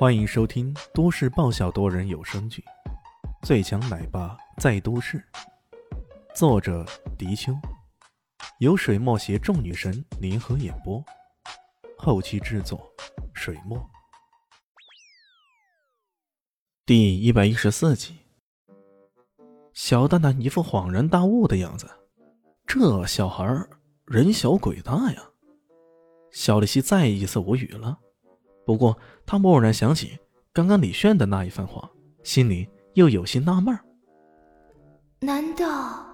[0.00, 2.64] 欢迎收听都市爆笑多人有声剧
[3.46, 5.18] 《最强奶爸在都市》，
[6.34, 6.86] 作者：
[7.18, 7.52] 迪秋，
[8.60, 11.04] 由水墨携众女神联合演播，
[11.98, 12.90] 后期制作：
[13.34, 13.78] 水墨。
[16.86, 18.16] 第一百一十四集，
[19.74, 21.86] 小蛋蛋一副恍然大悟的样子，
[22.66, 23.44] 这小孩
[24.06, 25.22] 人小鬼大呀！
[26.30, 27.98] 小丽西再一次无语了。
[28.70, 28.96] 不过，
[29.26, 30.16] 他蓦然想起
[30.52, 31.90] 刚刚李炫的那一番话，
[32.22, 33.80] 心里又有些纳闷儿。
[35.18, 36.06] 难道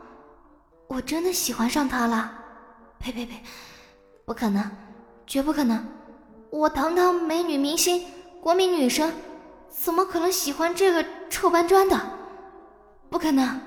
[0.88, 2.32] 我真的喜欢上他了？
[2.98, 3.34] 呸呸呸！
[4.24, 4.70] 不可能，
[5.26, 5.84] 绝不可能！
[6.50, 8.06] 我堂堂美女明星、
[8.40, 9.12] 国民女神，
[9.68, 12.00] 怎么可能喜欢这个臭搬砖的？
[13.10, 13.60] 不可能！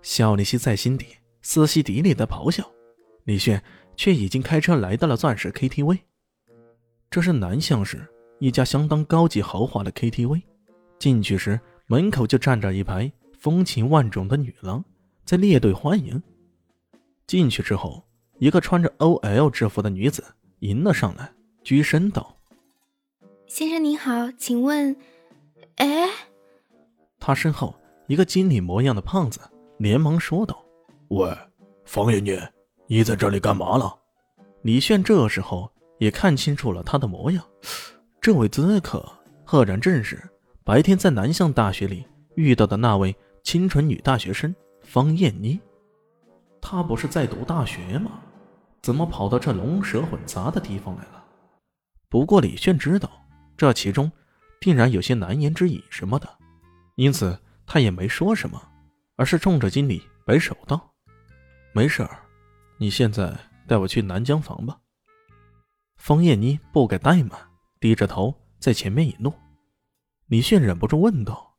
[0.00, 2.64] 肖丽西在心底撕心底里的咆哮，
[3.24, 3.60] 李炫
[3.96, 6.02] 却已经开车来到了钻石 KTV。
[7.12, 8.02] 这是南巷市
[8.38, 10.40] 一家相当高级豪华的 KTV。
[10.98, 14.82] 进去时，门口就站着一排风情万种的女郎，
[15.26, 16.20] 在列队欢迎。
[17.26, 18.02] 进去之后，
[18.38, 20.24] 一个穿着 OL 制服的女子
[20.60, 21.30] 迎了上来，
[21.62, 22.34] 鞠身道
[23.46, 24.96] ：“先生您好，请问……
[25.76, 26.08] 哎。”
[27.20, 27.74] 他身后
[28.06, 29.38] 一个经理模样的胖子
[29.76, 30.64] 连忙说道
[31.08, 31.30] ：“喂，
[31.84, 32.52] 方爷爷，
[32.86, 33.94] 你在这里干嘛了？”
[34.64, 35.70] 李炫这时候。
[36.02, 37.44] 也看清楚了他的模样，
[38.20, 39.08] 这位咨客
[39.44, 40.20] 赫然正是
[40.64, 45.60] 白天在南向大学里遇到的那位清纯女大学生方艳妮。
[46.60, 48.18] 她不是在读大学吗？
[48.82, 51.24] 怎么跑到这龙蛇混杂的地方来了？
[52.08, 53.08] 不过李炫知道
[53.56, 54.10] 这其中
[54.58, 56.28] 定然有些难言之隐什么的，
[56.96, 58.60] 因此他也没说什么，
[59.14, 60.92] 而是冲着经理摆手道
[61.72, 62.18] ：“没事儿，
[62.76, 63.32] 你现在
[63.68, 64.76] 带我去南江房吧。”
[66.04, 67.38] 方艳妮不敢怠慢，
[67.78, 69.32] 低着头在前面引路。
[70.26, 71.54] 李迅忍不住问道：“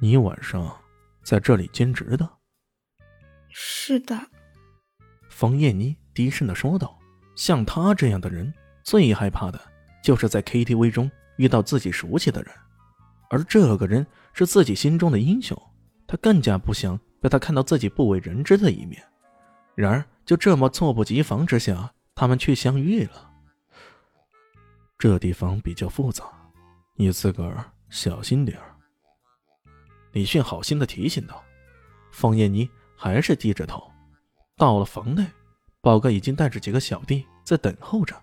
[0.00, 0.74] 你晚上
[1.22, 2.26] 在这里兼职的
[3.52, 4.18] ？”“是的。”
[5.28, 6.98] 方艳妮低声的说道。
[7.36, 8.50] 像他这样的人，
[8.82, 9.60] 最害怕的
[10.02, 12.50] 就是在 KTV 中遇到自己熟悉的人，
[13.28, 15.54] 而这个人是自己心中的英雄，
[16.06, 19.04] 他更加不想被他看到自己不为人知的一面。
[19.74, 21.92] 然而，就这么猝不及防之下。
[22.20, 23.27] 他们却相遇了。
[24.98, 26.24] 这地方比较复杂，
[26.96, 28.74] 你自个儿小心点儿。
[30.10, 31.42] 李迅好心的提醒道。
[32.10, 33.88] 方艳妮还是低着头。
[34.56, 35.24] 到了房内，
[35.80, 38.20] 宝哥已经带着几个小弟在等候着。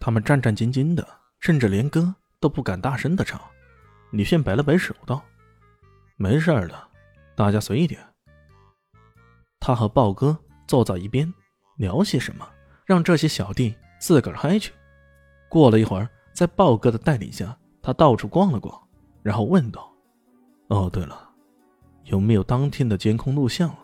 [0.00, 1.06] 他们战战兢兢的，
[1.38, 3.40] 甚至连歌都不敢大声的唱。
[4.10, 5.22] 李迅摆了摆手道
[6.16, 6.88] ：“没事的，
[7.36, 8.00] 大家随意点。”
[9.60, 10.36] 他和豹哥
[10.66, 11.32] 坐在一边，
[11.76, 12.48] 聊些什么。
[12.84, 14.72] 让这些小弟自个儿嗨去。
[15.48, 18.78] 过了一会儿，在豹哥的带领下，他到处逛了逛，
[19.22, 19.90] 然后问道
[20.68, 21.30] ：“哦，对了，
[22.04, 23.78] 有没有当天的监控录像啊？”“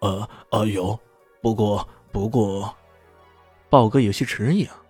[0.00, 0.98] 呃呃，有，
[1.42, 2.74] 不过不过……”
[3.68, 4.82] 豹哥有些迟疑啊。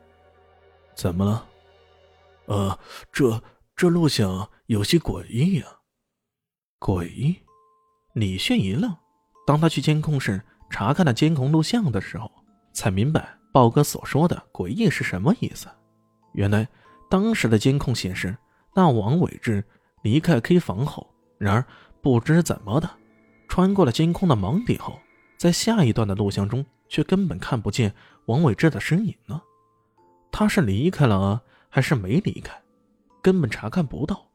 [0.94, 1.48] “怎么了
[2.46, 2.78] ？”“呃，
[3.10, 3.42] 这
[3.74, 5.66] 这录像有些诡异呀。
[6.78, 7.36] ”“诡异？”
[8.14, 8.96] 李炫一愣。
[9.44, 10.40] 当他去监控室
[10.70, 12.30] 查看了监控录像的时候。
[12.74, 15.68] 才明白豹哥所说的诡异是什么意思。
[16.32, 16.66] 原来
[17.08, 18.36] 当时的监控显示，
[18.74, 19.64] 那王伟志
[20.02, 21.06] 离开 K 房后，
[21.38, 21.64] 然而
[22.00, 22.90] 不知怎么的，
[23.48, 24.98] 穿过了监控的盲点后，
[25.36, 27.94] 在下一段的录像中却根本看不见
[28.26, 29.40] 王伟志的身影呢。
[30.30, 32.60] 他是离开了还是没离开？
[33.20, 34.26] 根本查看不到。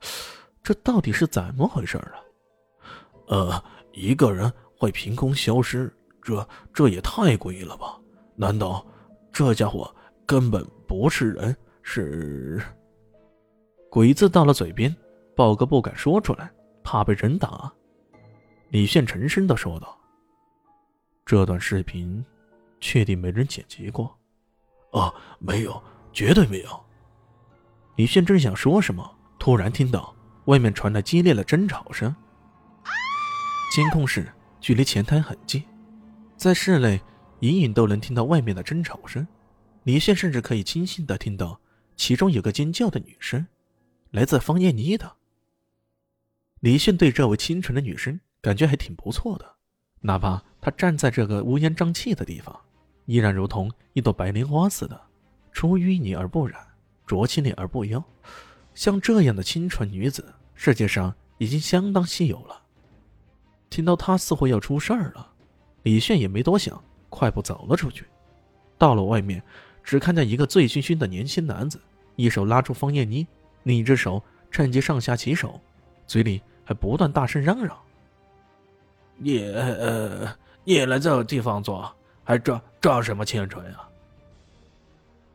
[0.62, 2.14] 这到底是怎么回事啊？
[3.28, 5.92] 呃，一个人会凭空消失，
[6.22, 7.98] 这这也太诡异了吧？
[8.36, 8.86] 难道
[9.34, 9.94] 这家伙
[10.26, 11.56] 根本不是人，
[11.90, 12.62] 是
[13.90, 14.94] 鬼字到了嘴边，
[15.38, 16.52] 豹哥不敢说出来，
[16.84, 17.72] 怕被人打。
[18.72, 19.98] 李炫沉声的说道
[21.26, 22.24] ：“这段视频
[22.82, 24.14] 确定没人剪辑过
[24.92, 25.82] ？”“哦，没有，
[26.12, 26.86] 绝对没有。”
[27.96, 29.10] 李炫正想说什么，
[29.40, 30.14] 突然听到
[30.48, 32.14] 外面传来激烈的争吵声。
[33.74, 34.30] 监控室
[34.60, 35.64] 距离前台很近，
[36.36, 37.00] 在室内。
[37.42, 39.26] 隐隐都能听到外面的争吵声，
[39.84, 41.58] 李炫甚至可以清晰的听到
[41.98, 43.46] 其中有个尖叫的女生，
[44.12, 45.12] 来自方艳妮的。
[46.62, 49.56] 李炫对这位清纯的女生感觉还挺不错的，
[50.00, 52.58] 哪怕她站在这个乌烟瘴气的地方，
[53.06, 55.00] 依然如同一朵白莲花似的，
[55.52, 56.66] 出淤泥而不染，
[57.06, 58.02] 濯清涟而不妖。
[58.74, 62.62] 像这样的清纯女子，世界上已经相当稀有了。
[63.70, 65.34] 听到她似乎要出事儿了，
[65.84, 66.82] 李炫也没多想。
[67.10, 68.06] 快步走了出去，
[68.78, 69.42] 到了外面，
[69.88, 71.80] 只看见一个醉醺醺的年轻男子
[72.18, 73.26] 一手拉住方艳妮，
[73.64, 75.62] 另一只手趁机上下其手，
[76.06, 77.78] 嘴里还不断大声嚷嚷
[79.16, 80.28] ：“你呃，
[80.66, 81.90] 你来这个地方做，
[82.26, 83.88] 还装装什么清纯啊？”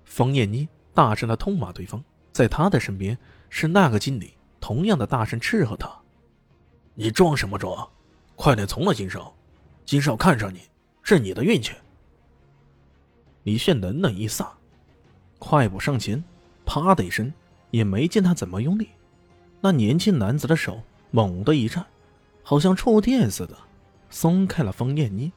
[0.05, 3.17] 方艳妮大声的痛骂对方，在他的身边
[3.49, 5.91] 是那个经理，同样的大声斥喝他
[6.93, 7.89] ：“你装什么装？
[8.37, 9.35] 快点从了金少，
[9.87, 10.61] 金少看上你
[11.03, 11.73] 是你的运气。”
[13.45, 14.53] 李炫冷冷一撒，
[15.39, 16.23] 快步上前，
[16.65, 17.33] 啪的一声，
[17.71, 18.89] 也没见他怎么用力，
[19.61, 20.81] 那年轻男子的手
[21.11, 21.85] 猛地一颤，
[22.43, 23.57] 好像触电似的，
[24.11, 25.33] 松开了方艳妮。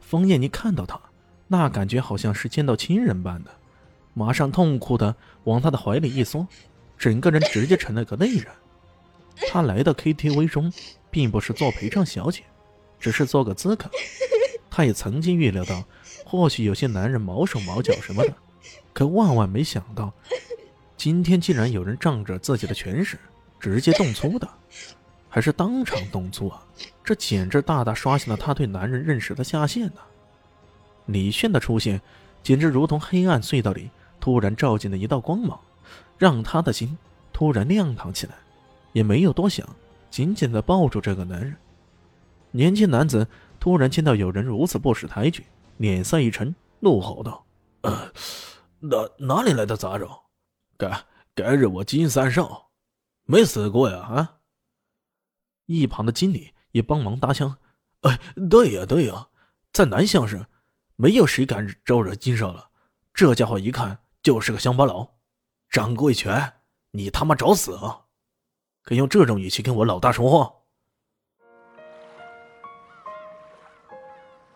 [0.00, 1.00] 方艳妮看到他，
[1.48, 3.50] 那感觉好像是见到亲人般的，
[4.12, 6.46] 马上痛苦的往他的怀里一缩，
[6.98, 8.46] 整个人直接成了个泪人。
[9.48, 10.70] 他来到 KTV 中，
[11.10, 12.42] 并不是做陪唱小姐，
[13.00, 13.90] 只是做个资客。
[14.74, 15.84] 他也曾经预料到。
[16.26, 18.34] 或许有些男人毛手毛脚什么的，
[18.92, 20.12] 可万万没想到，
[20.96, 23.16] 今天竟然有人仗着自己的权势，
[23.60, 24.48] 直接动粗的，
[25.28, 26.60] 还是当场动粗啊！
[27.04, 30.00] 这简直大大刷新了他对男人认识的下限呢。
[31.06, 32.00] 李炫的出现，
[32.42, 35.60] 简直如同黑暗隧道里突然照进了一道光芒，
[36.18, 36.98] 让他的心
[37.32, 38.34] 突然亮堂起来，
[38.92, 39.68] 也没有多想，
[40.10, 41.54] 紧紧的抱住这个男人。
[42.50, 43.28] 年轻男子
[43.64, 45.46] 突然见到有人如此不识抬举。
[45.78, 47.46] 脸色一沉，怒吼道
[47.80, 48.12] ：“呃，
[48.78, 50.06] 哪哪里来的杂种？
[50.76, 51.02] 该
[51.34, 52.70] 该惹我金三少
[53.24, 54.36] 没死过呀！”啊！
[55.64, 57.56] 一旁的经理也帮忙搭腔
[58.04, 58.20] ：“哎，
[58.50, 59.28] 对呀对呀，
[59.72, 60.46] 在南乡上，
[60.96, 62.68] 没有谁敢招惹金少了。
[63.14, 65.08] 这家伙一看就是个乡巴佬，
[65.70, 66.52] 掌过一拳，
[66.90, 68.04] 你他妈找死啊！
[68.82, 70.54] 敢用这种语气跟我老大说话！”